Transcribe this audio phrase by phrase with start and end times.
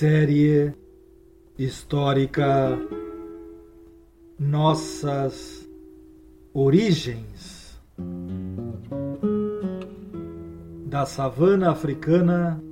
[0.00, 0.72] Série
[1.58, 2.70] histórica
[4.38, 5.68] Nossas
[6.54, 7.78] Origens
[10.86, 12.64] da savana africana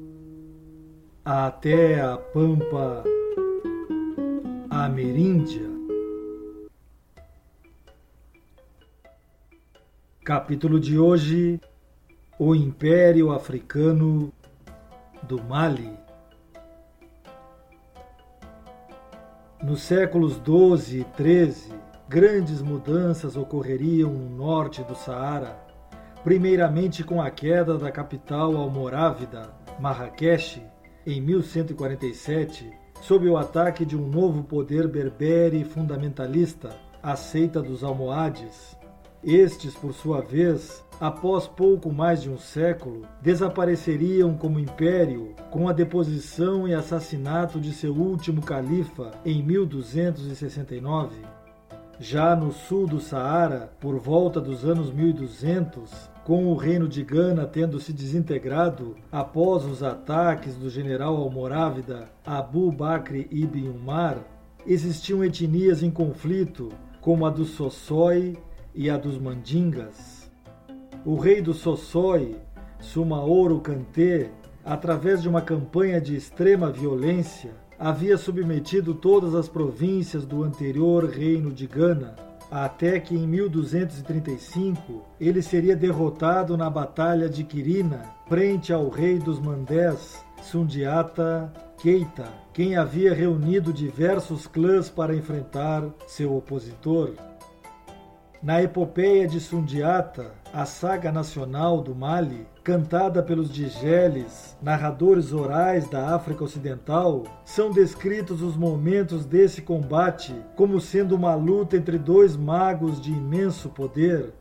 [1.23, 3.05] até a pampa
[4.71, 5.69] ameríndia.
[10.25, 11.61] Capítulo de hoje:
[12.39, 14.33] O Império Africano
[15.25, 16.08] do Mali.
[19.61, 21.73] Nos séculos 12 e 13,
[22.09, 25.59] grandes mudanças ocorreriam no norte do Saara,
[26.23, 29.51] primeiramente com a queda da capital almorávida,
[29.81, 30.63] Marrakech,
[31.05, 32.71] em 1147,
[33.03, 36.71] sob o ataque de um novo poder berbere fundamentalista,
[37.03, 38.78] a seita dos almohades.
[39.31, 45.73] Estes, por sua vez, após pouco mais de um século, desapareceriam como império com a
[45.75, 51.17] deposição e assassinato de seu último califa em 1269.
[52.01, 55.91] Já no sul do Saara, por volta dos anos 1200,
[56.25, 62.73] com o reino de Gana tendo se desintegrado após os ataques do general almorávida Abu
[62.73, 64.25] Bakr ibn Umar,
[64.67, 66.71] existiam etnias em conflito,
[67.03, 68.39] como a dos Sossoi
[68.79, 70.31] e a dos Mandingas.
[71.05, 72.37] O rei do Sossoi,
[72.79, 74.31] Sumaoro Kanté,
[74.65, 81.53] através de uma campanha de extrema violência, havia submetido todas as províncias do anterior reino
[81.53, 82.15] de Gana,
[82.53, 89.41] até que em 1235 ele seria derrotado na Batalha de Quirina, frente ao rei dos
[89.41, 97.15] Mandés, Sundiata Keita, quem havia reunido diversos clãs para enfrentar seu opositor.
[98.41, 106.15] Na epopeia de Sundiata, a saga nacional do Mali, cantada pelos digeles, narradores orais da
[106.15, 113.01] África Ocidental, são descritos os momentos desse combate como sendo uma luta entre dois magos
[113.01, 114.33] de imenso poder,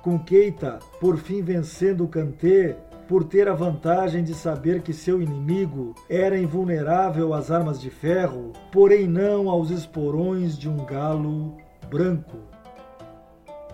[0.00, 2.76] com Keita por fim vencendo Kanté
[3.08, 8.52] por ter a vantagem de saber que seu inimigo era invulnerável às armas de ferro,
[8.70, 11.56] porém não aos esporões de um galo
[11.90, 12.49] branco.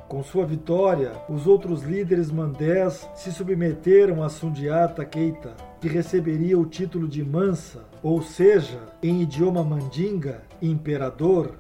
[0.09, 6.65] Com sua vitória, os outros líderes mandés se submeteram a Sundiata Keita, que receberia o
[6.65, 11.55] título de Mansa, ou seja, em idioma mandinga, imperador.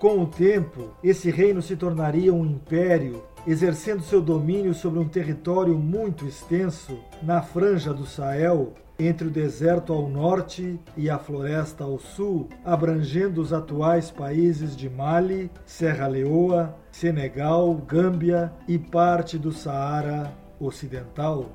[0.00, 5.78] Com o tempo, esse reino se tornaria um império, exercendo seu domínio sobre um território
[5.78, 11.98] muito extenso na franja do Sahel, entre o deserto ao norte e a floresta ao
[11.98, 20.30] sul, abrangendo os atuais países de Mali, Serra Leoa, Senegal, Gâmbia e parte do Saara
[20.60, 21.46] Ocidental.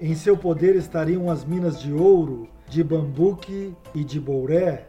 [0.00, 4.88] Em seu poder estariam as minas de ouro, de Bambuque e de Bouré.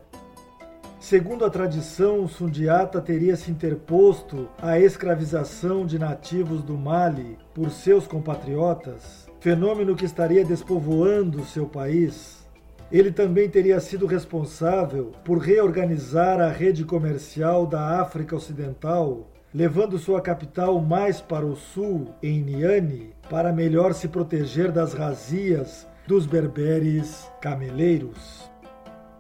[1.00, 8.08] Segundo a tradição, Sundiata teria se interposto à escravização de nativos do Mali por seus
[8.08, 12.46] compatriotas fenômeno que estaria despovoando seu país.
[12.92, 20.22] Ele também teria sido responsável por reorganizar a rede comercial da África Ocidental, levando sua
[20.22, 27.30] capital mais para o sul, em Niani, para melhor se proteger das razias dos berberes
[27.40, 28.50] cameleiros.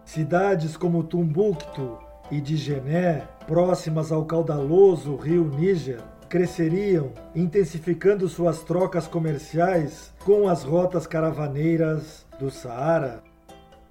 [0.03, 1.97] Cidades como Tumbuktu
[2.31, 11.07] e Digené, próximas ao caudaloso rio Níger, cresceriam, intensificando suas trocas comerciais com as rotas
[11.07, 13.23] caravaneiras do Saara.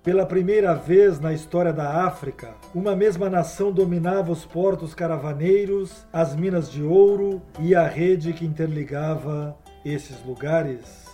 [0.04, 6.36] Pela primeira vez na história da África, uma mesma nação dominava os portos caravaneiros, as
[6.36, 11.06] minas de ouro e a rede que interligava esses lugares.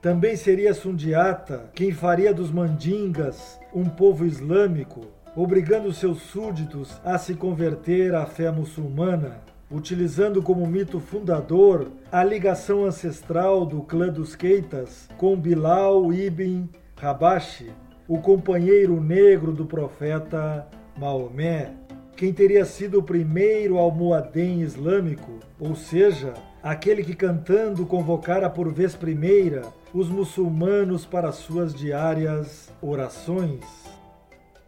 [0.00, 5.02] Também seria Sundiata quem faria dos mandingas um povo islâmico,
[5.36, 12.84] obrigando seus súditos a se converter à fé muçulmana utilizando como mito fundador a ligação
[12.84, 17.70] ancestral do clã dos Keitas com Bilal ibn Rabashi,
[18.06, 20.66] o companheiro negro do profeta
[20.96, 21.72] Maomé,
[22.16, 28.96] quem teria sido o primeiro almoadém islâmico, ou seja, aquele que cantando convocara por vez
[28.96, 29.62] primeira
[29.94, 33.64] os muçulmanos para suas diárias orações.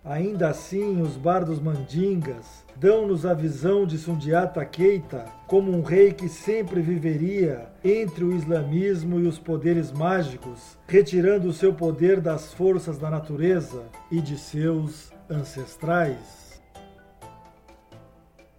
[0.05, 6.26] Ainda assim, os bardos mandingas dão-nos a visão de Sundiata Keita como um rei que
[6.26, 12.97] sempre viveria entre o islamismo e os poderes mágicos, retirando o seu poder das forças
[12.97, 16.58] da natureza e de seus ancestrais.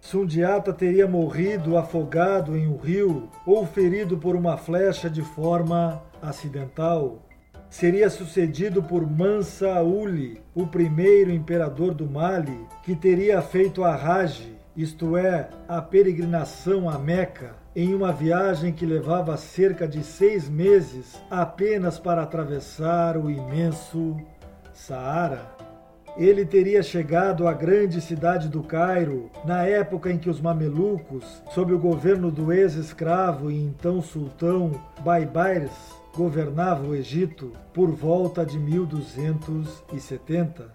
[0.00, 7.18] Sundiata teria morrido afogado em um rio ou ferido por uma flecha de forma acidental
[7.72, 14.54] seria sucedido por Mansa Uli, o primeiro imperador do Mali, que teria feito a Hajj,
[14.76, 21.18] isto é, a peregrinação a Meca, em uma viagem que levava cerca de seis meses
[21.30, 24.18] apenas para atravessar o imenso
[24.74, 25.50] Saara.
[26.18, 31.72] Ele teria chegado à grande cidade do Cairo na época em que os mamelucos, sob
[31.72, 34.72] o governo do ex-escravo e então sultão
[35.02, 40.70] Baibairs, governava o Egito por volta de 1270.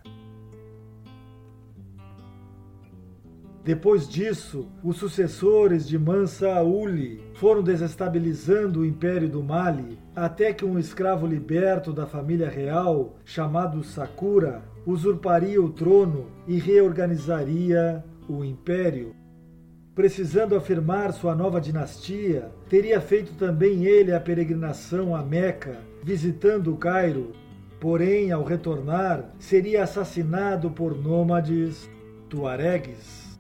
[3.64, 10.64] Depois disso, os sucessores de Mansa Auli foram desestabilizando o império do Mali até que
[10.64, 19.14] um escravo liberto da família real, chamado Sakura, usurparia o trono e reorganizaria o império
[19.98, 26.78] precisando afirmar sua nova dinastia, teria feito também ele a peregrinação a Meca, visitando o
[26.78, 27.32] Cairo.
[27.80, 31.90] Porém, ao retornar, seria assassinado por nômades
[32.30, 33.40] tuaregues.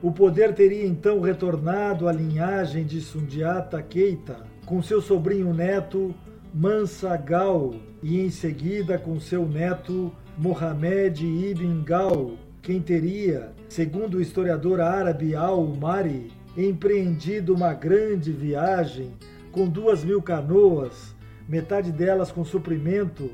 [0.00, 6.14] O poder teria então retornado à linhagem de Sundiata Keita, com seu sobrinho neto
[6.54, 12.30] Mansa Gal, e em seguida com seu neto Mohamed ibn Gal,
[12.62, 19.12] quem teria, segundo o historiador árabe Al-Mari, empreendido uma grande viagem
[19.50, 21.14] com duas mil canoas,
[21.48, 23.30] metade delas com suprimento,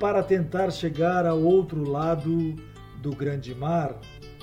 [0.00, 2.56] para tentar chegar ao outro lado
[3.00, 4.00] do grande mar,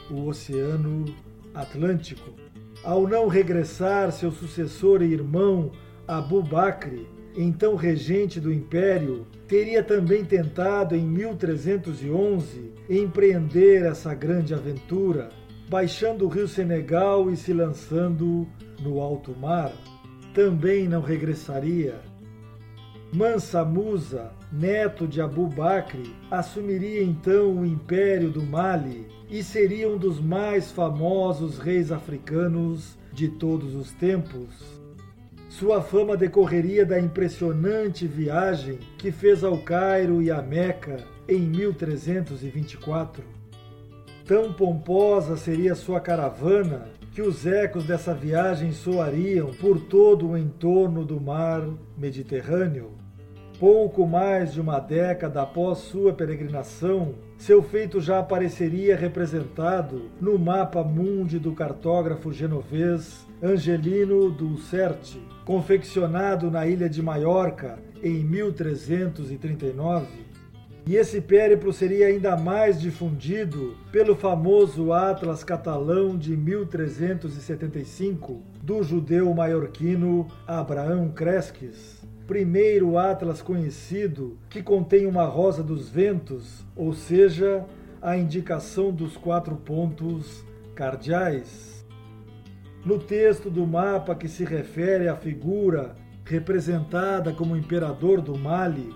[0.10, 1.06] o Oceano
[1.54, 2.32] Atlântico.
[2.84, 5.72] Ao não regressar, seu sucessor e irmão
[6.08, 6.94] Abu Bakr,
[7.42, 15.30] então regente do império, teria também tentado em 1311 empreender essa grande aventura,
[15.70, 18.46] baixando o rio Senegal e se lançando
[18.82, 19.72] no alto mar.
[20.34, 22.02] Também não regressaria.
[23.14, 25.98] Mansa Musa, neto de Abu Bakr,
[26.30, 33.30] assumiria então o império do Mali e seria um dos mais famosos reis africanos de
[33.30, 34.79] todos os tempos.
[35.60, 43.22] Sua fama decorreria da impressionante viagem que fez ao Cairo e a Meca em 1324.
[44.26, 51.04] Tão pomposa seria sua caravana que os ecos dessa viagem soariam por todo o entorno
[51.04, 51.68] do mar
[51.98, 52.99] Mediterrâneo.
[53.60, 60.82] Pouco mais de uma década após sua peregrinação, seu feito já apareceria representado no mapa
[60.82, 70.08] mundi do cartógrafo genovês Angelino Dulcerte, confeccionado na ilha de Maiorca em 1339.
[70.88, 79.34] E esse périplo seria ainda mais difundido pelo famoso Atlas catalão de 1375 do judeu
[79.34, 81.99] maiorquino Abraão Cresques
[82.30, 87.66] primeiro atlas conhecido que contém uma rosa dos ventos, ou seja,
[88.00, 90.46] a indicação dos quatro pontos
[90.76, 91.84] cardeais.
[92.86, 98.94] No texto do mapa que se refere à figura representada como imperador do Mali,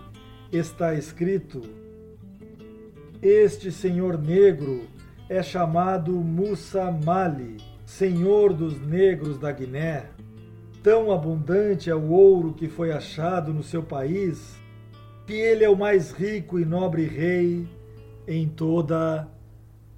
[0.52, 1.60] está escrito:
[3.20, 4.82] Este senhor negro
[5.28, 10.12] é chamado Musa Mali, senhor dos negros da Guiné.
[10.84, 14.60] Tão abundante é o ouro que foi achado no seu país,
[15.25, 17.66] que ele é o mais rico e nobre rei
[18.28, 19.25] em toda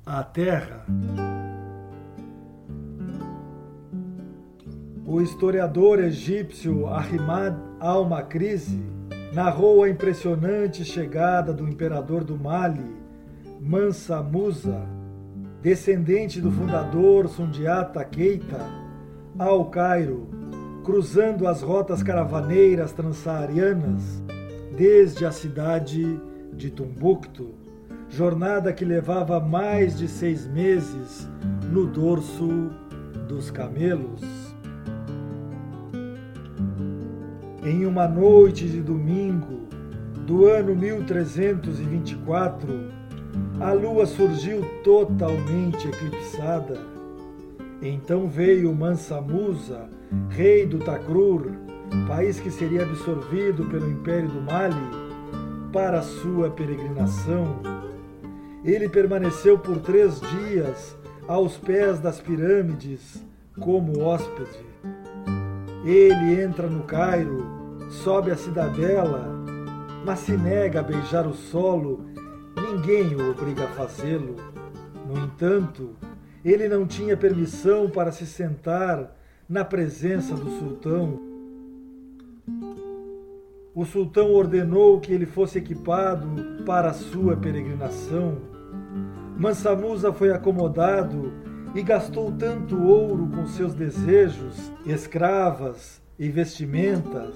[0.05, 0.85] a terra.
[5.07, 8.79] O historiador egípcio Ahimad al-Makrizi
[9.33, 12.95] narrou a impressionante chegada do imperador do Mali,
[13.59, 14.87] Mansa Musa,
[15.63, 18.59] descendente do fundador Sundiata Keita,
[19.39, 20.34] ao Cairo
[20.85, 24.21] cruzando as rotas caravaneiras transsaarianas
[24.77, 26.21] desde a cidade
[26.53, 27.55] de Tumbuktu,
[28.07, 31.27] jornada que levava mais de seis meses
[31.71, 32.69] no dorso
[33.27, 34.21] dos camelos.
[37.63, 39.67] Em uma noite de domingo
[40.23, 42.93] do ano 1324,
[43.59, 46.77] a lua surgiu totalmente eclipsada.
[47.81, 49.94] Então veio Mansa Musa
[50.29, 51.51] rei do Takrur,
[52.07, 54.75] país que seria absorvido pelo Império do Mali,
[55.71, 57.59] para sua peregrinação.
[58.63, 60.95] Ele permaneceu por três dias
[61.27, 63.23] aos pés das pirâmides
[63.59, 64.65] como hóspede.
[65.83, 67.45] Ele entra no Cairo,
[67.89, 69.29] sobe a cidadela,
[70.05, 72.05] mas se nega a beijar o solo,
[72.55, 74.35] ninguém o obriga a fazê-lo.
[75.07, 75.95] No entanto,
[76.43, 79.15] ele não tinha permissão para se sentar
[79.47, 81.19] na presença do sultão.
[83.73, 88.37] O sultão ordenou que ele fosse equipado para a sua peregrinação.
[89.37, 91.33] Mansa Musa foi acomodado
[91.75, 97.35] e gastou tanto ouro com seus desejos, escravas e vestimentas,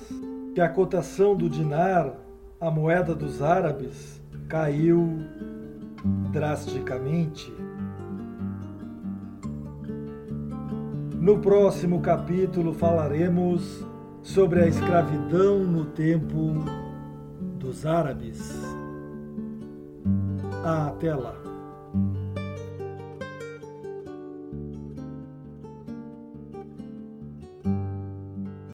[0.55, 2.13] que a cotação do dinar,
[2.59, 5.19] a moeda dos árabes, caiu
[6.31, 7.53] drasticamente.
[11.19, 13.85] No próximo capítulo falaremos
[14.23, 16.63] sobre a escravidão no tempo
[17.59, 18.39] dos árabes.
[20.63, 21.48] Até lá!